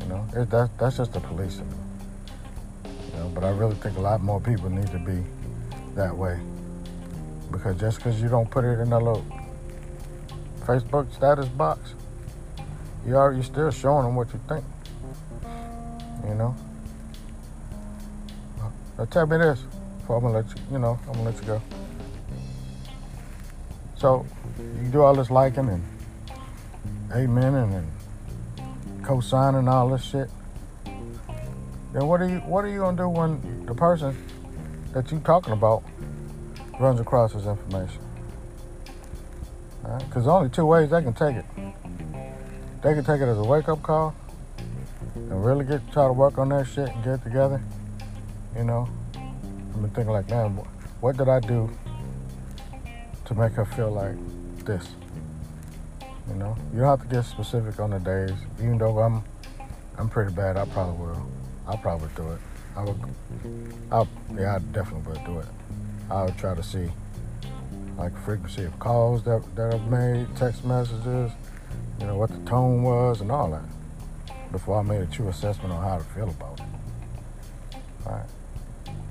You 0.00 0.08
know, 0.08 0.26
it, 0.36 0.50
that, 0.50 0.70
that's 0.78 0.96
just 0.96 1.12
the 1.12 1.20
policing. 1.20 1.72
You 2.84 3.18
know, 3.18 3.28
but 3.34 3.44
I 3.44 3.50
really 3.50 3.74
think 3.76 3.96
a 3.96 4.00
lot 4.00 4.22
more 4.22 4.40
people 4.40 4.70
need 4.70 4.88
to 4.88 4.98
be 4.98 5.22
that 5.94 6.16
way. 6.16 6.38
Because 7.50 7.78
just 7.78 7.98
because 7.98 8.20
you 8.20 8.28
don't 8.28 8.50
put 8.50 8.64
it 8.64 8.78
in 8.80 8.92
a 8.92 8.98
little 8.98 9.24
Facebook 10.60 11.12
status 11.14 11.48
box, 11.48 11.94
you 13.06 13.16
are 13.16 13.32
you 13.32 13.42
still 13.42 13.70
showing 13.70 14.04
them 14.04 14.14
what 14.14 14.32
you 14.32 14.40
think. 14.48 14.64
You 16.26 16.34
know. 16.34 16.56
Now 18.98 19.04
tell 19.06 19.26
me 19.26 19.38
this, 19.38 19.64
before 20.02 20.16
I'm 20.16 20.22
gonna 20.22 20.34
let 20.34 20.48
you, 20.48 20.62
you 20.72 20.78
know, 20.80 20.98
I'm 21.06 21.12
gonna 21.12 21.30
let 21.30 21.36
you 21.36 21.46
go. 21.46 21.62
So 23.96 24.26
you 24.58 24.88
do 24.90 25.02
all 25.02 25.14
this 25.14 25.30
liking 25.30 25.68
and 25.68 25.82
amen 27.14 27.54
and 27.54 29.04
co-signing 29.04 29.68
all 29.68 29.88
this 29.90 30.02
shit. 30.02 30.28
Then 31.92 32.06
what 32.08 32.20
are 32.20 32.28
you 32.28 32.38
what 32.38 32.64
are 32.64 32.68
you 32.68 32.80
gonna 32.80 32.96
do 32.96 33.08
when 33.08 33.64
the 33.64 33.74
person 33.74 34.16
that 34.92 35.10
you 35.12 35.20
talking 35.20 35.52
about 35.52 35.84
runs 36.80 36.98
across 36.98 37.32
this 37.34 37.46
information? 37.46 38.02
Because 39.82 40.26
right? 40.26 40.32
only 40.32 40.48
two 40.48 40.66
ways 40.66 40.90
they 40.90 41.02
can 41.02 41.14
take 41.14 41.36
it. 41.36 41.44
They 42.82 42.94
can 42.94 43.04
take 43.04 43.20
it 43.20 43.28
as 43.28 43.38
a 43.38 43.44
wake 43.44 43.68
up 43.68 43.82
call 43.84 44.16
and 45.14 45.44
really 45.44 45.64
get 45.64 45.80
try 45.92 46.08
to 46.08 46.12
work 46.12 46.38
on 46.38 46.48
that 46.48 46.66
shit 46.66 46.88
and 46.88 47.04
get 47.04 47.22
together. 47.22 47.62
You 48.56 48.64
know, 48.64 48.88
I've 49.74 49.80
been 49.80 49.90
thinking 49.90 50.12
like, 50.12 50.28
man, 50.28 50.50
what 51.00 51.16
did 51.16 51.28
I 51.28 51.40
do 51.40 51.70
to 53.24 53.34
make 53.34 53.52
her 53.52 53.64
feel 53.64 53.90
like 53.90 54.16
this? 54.66 54.86
You 56.28 56.34
know, 56.34 56.56
you 56.72 56.80
don't 56.80 56.98
have 56.98 57.08
to 57.08 57.14
get 57.14 57.24
specific 57.24 57.80
on 57.80 57.90
the 57.90 57.98
days. 57.98 58.36
Even 58.58 58.76
though 58.76 58.98
I'm, 58.98 59.24
I'm 59.98 60.10
pretty 60.10 60.32
bad, 60.32 60.58
I 60.58 60.66
probably 60.66 61.06
will. 61.06 61.26
I 61.66 61.76
probably 61.76 62.08
do 62.14 62.32
it. 62.32 62.38
I 62.76 62.84
would. 62.84 63.00
I 63.90 64.06
yeah, 64.38 64.56
I 64.56 64.58
definitely 64.58 65.10
would 65.12 65.24
do 65.24 65.38
it. 65.38 65.46
I 66.10 66.24
would 66.24 66.36
try 66.36 66.54
to 66.54 66.62
see 66.62 66.90
like 67.96 68.16
frequency 68.24 68.64
of 68.64 68.78
calls 68.78 69.22
that 69.24 69.42
that 69.56 69.74
I've 69.74 69.90
made, 69.90 70.26
text 70.36 70.64
messages, 70.64 71.32
you 71.98 72.06
know 72.06 72.16
what 72.16 72.30
the 72.30 72.50
tone 72.50 72.82
was, 72.82 73.20
and 73.20 73.30
all 73.32 73.50
that 73.50 73.62
before 74.52 74.78
I 74.78 74.82
made 74.82 75.00
a 75.00 75.06
true 75.06 75.28
assessment 75.28 75.72
on 75.72 75.82
how 75.82 75.98
to 75.98 76.04
feel 76.04 76.28
about 76.28 76.51
it. 76.51 76.51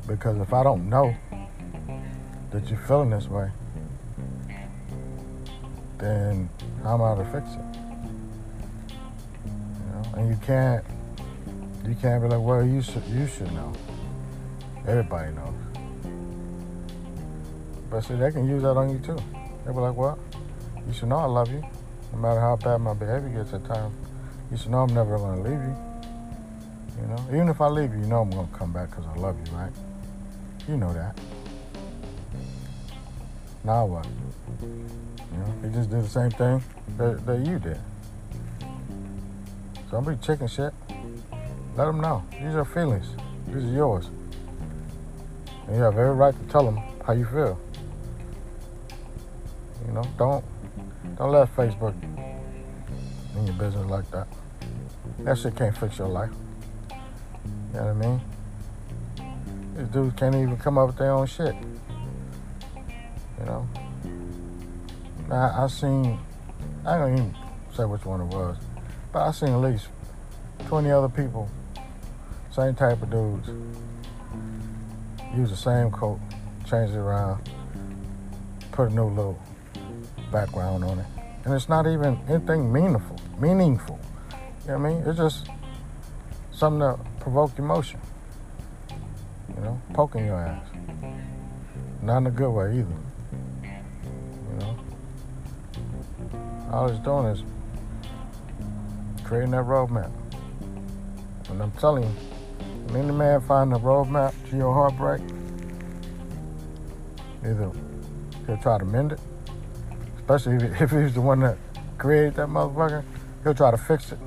Because 0.07 0.39
if 0.39 0.53
I 0.53 0.63
don't 0.63 0.89
know 0.89 1.15
that 2.51 2.69
you're 2.69 2.79
feeling 2.79 3.11
this 3.11 3.27
way, 3.27 3.49
then 5.97 6.49
how 6.83 6.95
am 6.95 7.01
I 7.01 7.23
to 7.23 7.29
fix 7.31 7.47
it? 7.53 7.79
You 9.45 9.91
know, 9.91 10.03
and 10.15 10.29
you 10.29 10.37
can't 10.45 10.83
you 11.87 11.95
can't 11.95 12.21
be 12.21 12.29
like, 12.29 12.41
well, 12.41 12.65
you 12.65 12.81
should 12.81 13.05
you 13.07 13.27
should 13.27 13.51
know. 13.53 13.71
Everybody 14.87 15.33
knows. 15.33 15.53
But 17.89 18.01
see, 18.01 18.15
they 18.15 18.31
can 18.31 18.47
use 18.47 18.63
that 18.63 18.77
on 18.77 18.89
you 18.89 18.99
too. 18.99 19.17
They'll 19.63 19.73
be 19.73 19.79
like, 19.79 19.95
well, 19.95 20.17
you 20.87 20.93
should 20.93 21.09
know 21.09 21.17
I 21.17 21.25
love 21.25 21.51
you, 21.51 21.63
no 22.13 22.17
matter 22.17 22.39
how 22.39 22.55
bad 22.55 22.77
my 22.77 22.93
behavior 22.93 23.29
gets 23.29 23.53
at 23.53 23.65
times. 23.65 23.93
You 24.49 24.57
should 24.57 24.71
know 24.71 24.79
I'm 24.79 24.93
never 24.93 25.17
going 25.17 25.43
to 25.43 25.49
leave 25.49 25.59
you. 25.59 25.75
You 27.01 27.07
know, 27.07 27.25
even 27.29 27.49
if 27.49 27.61
I 27.61 27.67
leave 27.67 27.93
you, 27.93 28.01
you 28.01 28.07
know 28.07 28.21
I'm 28.21 28.29
going 28.29 28.47
to 28.47 28.53
come 28.53 28.73
back 28.73 28.89
because 28.89 29.05
I 29.05 29.15
love 29.15 29.35
you, 29.45 29.55
right? 29.55 29.71
You 30.67 30.77
know 30.77 30.93
that. 30.93 31.17
Now 33.63 33.85
what? 33.85 34.07
You 34.61 35.37
know, 35.37 35.53
he 35.63 35.73
just 35.73 35.89
did 35.89 36.03
the 36.03 36.09
same 36.09 36.31
thing 36.31 36.63
that, 36.97 37.25
that 37.25 37.39
you 37.45 37.59
did. 37.59 37.79
So 39.89 40.01
don't 40.01 40.07
be 40.07 40.15
chicken 40.25 40.47
shit. 40.47 40.73
Let 41.75 41.85
them 41.85 42.01
know. 42.01 42.23
These 42.31 42.55
are 42.55 42.65
feelings. 42.65 43.07
These 43.47 43.63
are 43.63 43.73
yours. 43.73 44.09
And 45.67 45.75
you 45.75 45.81
have 45.83 45.97
every 45.97 46.13
right 46.13 46.33
to 46.33 46.51
tell 46.51 46.65
them 46.65 46.79
how 47.05 47.13
you 47.13 47.25
feel. 47.25 47.59
You 49.85 49.93
know, 49.93 50.03
don't 50.17 50.45
don't 51.17 51.31
let 51.31 51.55
Facebook 51.55 51.93
in 53.35 53.45
your 53.45 53.55
business 53.55 53.85
like 53.89 54.09
that. 54.11 54.27
That 55.19 55.37
shit 55.37 55.55
can't 55.55 55.75
fix 55.77 55.97
your 55.97 56.07
life. 56.07 56.31
You 56.89 57.79
know 57.79 57.93
what 57.93 58.05
I 58.05 58.07
mean? 58.07 58.21
These 59.81 59.89
dudes 59.89 60.15
can't 60.15 60.35
even 60.35 60.57
come 60.57 60.77
up 60.77 60.87
with 60.89 60.97
their 60.97 61.09
own 61.09 61.25
shit. 61.25 61.55
You 63.39 63.45
know? 63.47 63.67
I, 65.31 65.63
I 65.63 65.67
seen, 65.67 66.19
I 66.85 66.99
don't 66.99 67.13
even 67.13 67.35
say 67.75 67.85
which 67.85 68.05
one 68.05 68.21
it 68.21 68.25
was, 68.25 68.57
but 69.11 69.27
I 69.27 69.31
seen 69.31 69.49
at 69.49 69.57
least 69.57 69.87
20 70.67 70.91
other 70.91 71.09
people, 71.09 71.49
same 72.51 72.75
type 72.75 73.01
of 73.01 73.09
dudes, 73.09 73.49
use 75.35 75.49
the 75.49 75.57
same 75.57 75.89
coat, 75.89 76.19
change 76.69 76.91
it 76.91 76.97
around, 76.97 77.49
put 78.71 78.91
a 78.91 78.93
new 78.93 79.05
little 79.05 79.41
background 80.31 80.83
on 80.83 80.99
it. 80.99 81.07
And 81.43 81.55
it's 81.55 81.69
not 81.69 81.87
even 81.87 82.19
anything 82.29 82.71
meaningful, 82.71 83.19
meaningful. 83.39 83.99
You 84.29 84.73
know 84.73 84.77
what 84.77 84.89
I 84.91 84.93
mean? 84.93 85.03
It's 85.07 85.17
just 85.17 85.47
something 86.51 86.81
to 86.81 86.99
provoke 87.19 87.57
emotion. 87.57 87.99
You 89.61 89.67
know, 89.67 89.81
poking 89.93 90.25
your 90.25 90.37
ass. 90.37 90.65
Not 92.01 92.17
in 92.17 92.27
a 92.27 92.31
good 92.31 92.49
way 92.49 92.79
either. 92.79 92.87
You 93.61 94.57
know? 94.57 94.79
All 96.71 96.89
it's 96.89 96.97
doing 97.01 97.27
is 97.27 97.43
creating 99.23 99.51
that 99.51 99.65
roadmap. 99.65 100.11
And 101.49 101.61
I'm 101.61 101.71
telling 101.73 102.01
you, 102.01 102.09
when 102.87 103.03
any 103.03 103.11
man 103.11 103.39
find 103.41 103.71
a 103.71 103.77
roadmap 103.77 104.33
to 104.49 104.57
your 104.57 104.73
heartbreak, 104.73 105.21
either 107.45 107.71
he'll 108.47 108.57
try 108.57 108.79
to 108.79 108.85
mend 108.85 109.11
it, 109.11 109.19
especially 110.17 110.55
if, 110.55 110.81
if 110.81 110.89
he's 110.89 111.13
the 111.13 111.21
one 111.21 111.41
that 111.41 111.59
created 111.99 112.33
that 112.33 112.47
motherfucker, 112.47 113.03
he'll 113.43 113.53
try 113.53 113.69
to 113.69 113.77
fix 113.77 114.11
it. 114.11 114.17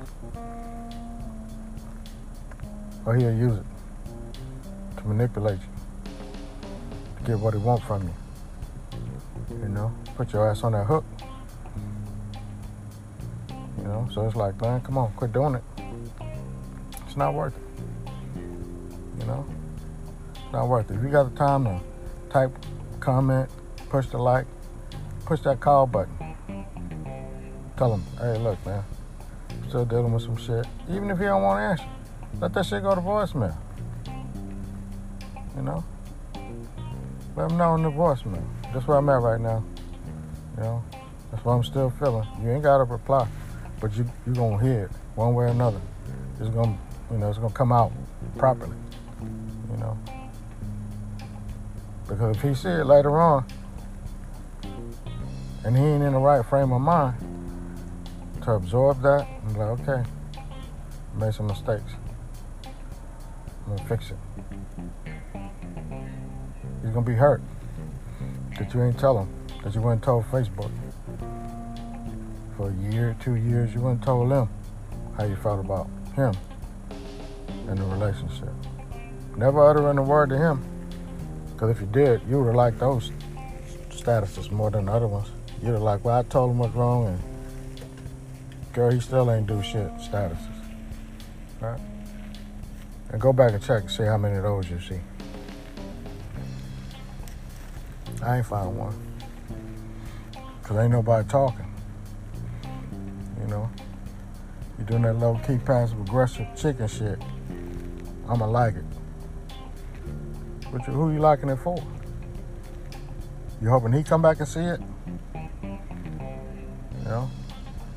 Or 3.05 3.17
he'll 3.17 3.33
use 3.33 3.57
it 3.57 3.65
to 4.97 5.07
manipulate 5.07 5.59
you, 5.59 6.11
to 7.17 7.23
get 7.23 7.39
what 7.39 7.53
he 7.53 7.59
want 7.59 7.83
from 7.83 8.03
you. 8.03 8.13
You 9.61 9.69
know, 9.69 9.93
put 10.15 10.33
your 10.33 10.49
ass 10.49 10.63
on 10.63 10.71
that 10.73 10.85
hook. 10.85 11.05
You 13.77 13.83
know, 13.83 14.07
so 14.11 14.25
it's 14.25 14.35
like, 14.35 14.59
man, 14.61 14.81
come 14.81 14.97
on, 14.97 15.13
quit 15.13 15.31
doing 15.31 15.55
it. 15.55 15.63
It's 17.05 17.15
not 17.15 17.33
worth 17.33 17.55
it. 17.55 17.63
You 19.19 19.25
know, 19.25 19.45
it's 20.33 20.51
not 20.51 20.67
worth 20.67 20.89
it. 20.89 20.95
If 20.95 21.03
you 21.03 21.09
got 21.09 21.31
the 21.31 21.37
time 21.37 21.65
to 21.65 21.79
type, 22.29 22.51
comment, 22.99 23.49
push 23.89 24.07
the 24.07 24.17
like, 24.17 24.45
push 25.25 25.41
that 25.41 25.59
call 25.59 25.85
button. 25.87 26.35
Tell 27.77 27.91
them, 27.91 28.03
hey, 28.19 28.37
look, 28.37 28.65
man, 28.65 28.83
still 29.67 29.85
dealing 29.85 30.13
with 30.13 30.23
some 30.23 30.37
shit. 30.37 30.65
Even 30.89 31.11
if 31.11 31.19
you 31.19 31.25
don't 31.25 31.43
want 31.43 31.59
to 31.59 31.83
answer, 31.83 31.85
let 32.39 32.53
that 32.53 32.65
shit 32.65 32.81
go 32.81 32.95
to 32.95 33.01
voicemail. 33.01 33.57
You 35.55 35.61
know? 35.61 35.83
Let 37.35 37.49
them 37.49 37.57
know 37.57 37.75
in 37.75 37.83
the 37.83 37.91
voicemail. 37.91 38.43
That's 38.73 38.87
where 38.87 38.97
I'm 38.97 39.09
at 39.09 39.21
right 39.21 39.39
now. 39.39 39.63
You 40.57 40.63
know? 40.63 40.83
That's 41.31 41.43
what 41.43 41.53
I'm 41.53 41.63
still 41.63 41.89
feeling. 41.89 42.27
You 42.41 42.51
ain't 42.51 42.63
got 42.63 42.77
to 42.77 42.83
reply, 42.83 43.27
but 43.79 43.95
you 43.95 44.05
you 44.25 44.33
gonna 44.33 44.61
hear 44.61 44.85
it 44.85 44.91
one 45.15 45.33
way 45.33 45.45
or 45.45 45.47
another. 45.49 45.81
It's 46.39 46.49
gonna, 46.49 46.77
you 47.11 47.17
know, 47.17 47.29
it's 47.29 47.37
gonna 47.37 47.53
come 47.53 47.71
out 47.71 47.91
properly. 48.37 48.75
You 49.21 49.77
know? 49.77 49.97
Because 52.07 52.35
if 52.37 52.41
he 52.41 52.53
see 52.53 52.69
it 52.69 52.85
later 52.85 53.19
on, 53.19 53.45
and 55.63 55.75
he 55.75 55.83
ain't 55.83 56.03
in 56.03 56.13
the 56.13 56.19
right 56.19 56.45
frame 56.45 56.71
of 56.71 56.81
mind 56.81 57.15
to 58.43 58.51
absorb 58.51 59.01
that, 59.01 59.27
be 59.47 59.53
like, 59.59 59.79
okay, 59.81 60.03
made 61.15 61.33
some 61.33 61.47
mistakes. 61.47 61.91
I'm 63.65 63.75
gonna 63.75 63.89
fix 63.89 64.11
it. 64.11 64.17
Gonna 66.95 67.05
be 67.05 67.13
hurt 67.13 67.41
that 68.57 68.73
you 68.73 68.81
ain't 68.81 68.97
tell 68.97 69.19
him, 69.19 69.27
that 69.65 69.75
you 69.75 69.81
went 69.81 70.01
told 70.01 70.23
Facebook. 70.31 70.71
For 72.55 72.69
a 72.69 72.73
year, 72.89 73.17
two 73.21 73.35
years, 73.35 73.73
you 73.73 73.81
went 73.81 74.01
told 74.01 74.31
them 74.31 74.47
how 75.17 75.25
you 75.25 75.35
felt 75.35 75.59
about 75.59 75.89
him 76.15 76.33
and 77.67 77.77
the 77.77 77.83
relationship. 77.83 78.53
Never 79.35 79.69
uttering 79.69 79.97
a 79.97 80.03
word 80.03 80.29
to 80.29 80.37
him, 80.37 80.63
because 81.51 81.71
if 81.71 81.81
you 81.81 81.87
did, 81.87 82.21
you 82.29 82.37
would 82.37 82.45
have 82.45 82.55
liked 82.55 82.79
those 82.79 83.11
statuses 83.89 84.49
more 84.49 84.71
than 84.71 84.85
the 84.85 84.93
other 84.93 85.07
ones. 85.07 85.27
You'd 85.61 85.73
have 85.73 85.81
like, 85.81 86.05
well, 86.05 86.19
I 86.19 86.23
told 86.23 86.51
him 86.51 86.59
what's 86.59 86.75
wrong, 86.75 87.07
and 87.07 87.19
girl, 88.71 88.89
he 88.89 89.01
still 89.01 89.29
ain't 89.29 89.47
do 89.47 89.61
shit. 89.61 89.93
Statuses, 89.97 90.47
right? 91.59 91.81
And 93.09 93.19
go 93.19 93.33
back 93.33 93.51
and 93.51 93.61
check 93.61 93.81
and 93.81 93.91
see 93.91 94.03
how 94.03 94.15
many 94.17 94.37
of 94.37 94.43
those 94.43 94.69
you 94.69 94.79
see. 94.79 95.01
I 98.25 98.37
ain't 98.37 98.45
found 98.47 98.75
one. 98.75 98.95
Cause 100.63 100.77
ain't 100.77 100.91
nobody 100.91 101.27
talking. 101.29 101.71
You 103.39 103.47
know? 103.47 103.69
You 104.79 104.85
doing 104.85 105.03
that 105.03 105.13
low 105.13 105.39
key 105.45 105.59
passive 105.59 106.01
aggressive 106.01 106.47
chicken 106.55 106.87
shit. 106.87 107.19
I'ma 108.27 108.47
like 108.47 108.73
it. 108.75 108.85
But 110.71 110.81
who 110.85 111.13
you 111.13 111.19
liking 111.19 111.49
it 111.49 111.57
for? 111.57 111.77
You 113.61 113.69
hoping 113.69 113.93
he 113.93 114.01
come 114.01 114.23
back 114.23 114.39
and 114.39 114.47
see 114.47 114.61
it? 114.61 114.79
You 115.63 115.79
know? 117.05 117.29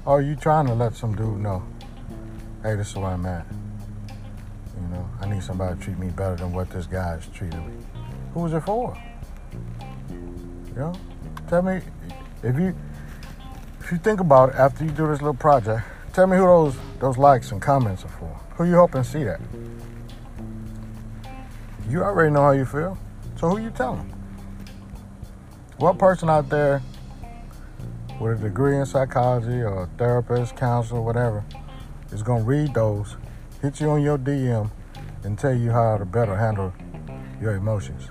Or 0.05 0.21
you 0.21 0.37
trying 0.37 0.67
to 0.67 0.75
let 0.75 0.95
some 0.95 1.17
dude 1.17 1.39
know, 1.39 1.63
hey, 2.63 2.77
this 2.77 2.91
is 2.91 2.97
where 2.97 3.07
I'm 3.07 3.25
at. 3.25 3.47
You 4.77 4.89
know, 4.89 5.09
I 5.23 5.29
need 5.31 5.43
somebody 5.43 5.79
to 5.79 5.83
treat 5.83 5.99
me 5.99 6.11
better 6.11 6.37
than 6.37 6.53
what 6.53 6.71
this 6.71 6.85
guy's 6.85 7.27
treating 7.29 7.67
me. 7.67 7.73
Who 8.35 8.41
was 8.41 8.53
it 8.53 8.61
for? 8.61 8.95
Know? 10.79 10.95
Tell 11.49 11.63
me 11.63 11.81
if 12.45 12.57
you 12.57 12.73
if 13.81 13.91
you 13.91 13.99
think 13.99 14.21
about 14.21 14.51
it 14.51 14.55
after 14.55 14.85
you 14.85 14.91
do 14.93 15.09
this 15.09 15.21
little 15.21 15.35
project, 15.35 15.85
tell 16.13 16.29
me 16.29 16.37
who 16.37 16.45
those 16.45 16.77
those 17.01 17.19
likes 17.19 17.51
and 17.51 17.61
comments 17.61 18.05
are 18.05 18.09
for. 18.09 18.41
Who 18.55 18.65
you 18.65 18.77
hoping 18.77 19.03
to 19.03 19.09
see 19.09 19.25
that? 19.25 19.41
You 21.89 22.05
already 22.05 22.31
know 22.31 22.43
how 22.43 22.51
you 22.53 22.65
feel. 22.65 22.97
So 23.41 23.49
who 23.49 23.59
you 23.59 23.71
telling? 23.71 24.15
What 25.79 25.99
person 25.99 26.31
out 26.31 26.49
there 26.49 26.81
with 28.21 28.39
a 28.41 28.43
degree 28.49 28.77
in 28.77 28.87
psychology 28.87 29.63
or 29.63 29.83
a 29.83 29.87
therapist, 29.99 30.55
counselor, 30.55 31.01
whatever, 31.01 31.45
is 32.13 32.23
gonna 32.23 32.45
read 32.45 32.75
those, 32.75 33.17
hit 33.63 33.81
you 33.81 33.91
on 33.91 34.03
your 34.03 34.19
DM, 34.19 34.71
and 35.25 35.37
tell 35.37 35.55
you 35.55 35.73
how 35.73 35.99
to 35.99 36.05
better 36.05 36.37
handle 36.37 36.73
your 37.41 37.57
emotions? 37.57 38.11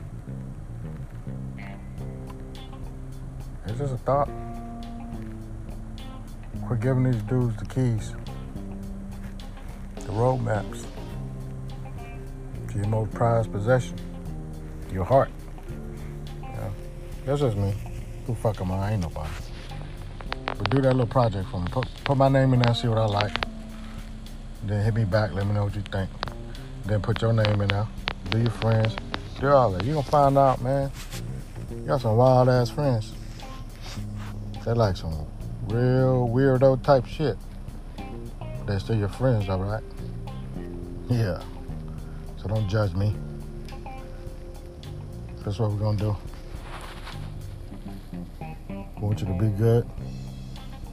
Just 3.78 3.94
a 3.94 3.98
thought. 3.98 4.28
Quit 6.66 6.80
giving 6.80 7.04
these 7.04 7.22
dudes 7.24 7.56
the 7.58 7.66
keys, 7.66 8.12
the 9.98 10.12
roadmaps 10.13 10.84
to 12.70 12.76
your 12.76 12.88
most 12.88 13.12
prized 13.12 13.52
possession, 13.52 13.96
your 14.92 15.04
heart. 15.04 15.30
Yeah. 16.42 16.70
That's 17.26 17.42
just 17.42 17.56
me. 17.56 17.76
Who 18.26 18.34
fuck 18.34 18.60
am 18.62 18.72
I? 18.72 18.78
I 18.78 18.92
ain't 18.94 19.04
nobody. 19.04 19.30
But 20.48 20.70
do 20.72 20.82
that 20.82 20.94
little 20.94 21.06
project 21.06 21.48
for 21.50 21.60
me. 21.60 21.68
Put, 21.70 21.88
put 22.04 22.18
my 22.18 22.30
name 22.30 22.54
in 22.54 22.62
there, 22.62 22.74
see 22.74 22.88
what 22.88 22.98
I 22.98 23.06
like. 23.06 23.38
Then 24.63 24.84
hit 24.84 24.96
me 24.96 25.06
back, 25.06 25.34
let 25.34 25.46
me 25.46 25.54
know 25.54 25.66
what 25.66 25.76
you 25.76 25.84
think. 25.84 26.10
Then 26.86 27.00
put 27.02 27.22
your 27.22 27.32
name 27.32 27.62
in 27.62 27.68
there. 27.68 27.88
Do 28.32 28.40
your 28.40 28.50
friends. 28.50 28.96
Do 29.40 29.50
all 29.50 29.72
that. 29.74 29.86
You 29.86 29.94
gonna 29.94 30.08
find 30.08 30.36
out, 30.36 30.63
man. 30.63 30.90
You 31.70 31.86
got 31.86 32.02
some 32.02 32.18
wild 32.18 32.50
ass 32.50 32.72
friends. 32.72 33.13
They 34.68 34.74
like 34.74 34.98
some 34.98 35.26
real 35.70 36.28
weirdo 36.28 36.84
type 36.84 37.06
shit. 37.06 37.38
They're 38.66 38.82
still 38.82 38.98
your 38.98 39.08
friends, 39.08 39.48
all 39.48 39.60
right? 39.60 39.82
Yeah. 41.08 41.42
So 42.36 42.50
don't 42.50 42.68
judge 42.68 42.94
me. 42.94 43.16
That's 45.46 45.58
what 45.58 45.72
we're 45.72 45.78
gonna 45.78 45.98
do. 45.98 46.18
I 48.42 49.00
want 49.00 49.22
you 49.22 49.28
to 49.28 49.38
be 49.40 49.48
good. 49.58 49.88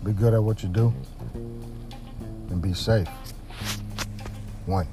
Be 0.05 0.13
good 0.13 0.35
at 0.35 0.45
what 0.45 0.63
you 0.63 0.69
do. 0.69 0.95
And 1.35 2.63
be 2.63 2.75
safe. 2.75 3.09
One. 4.67 4.87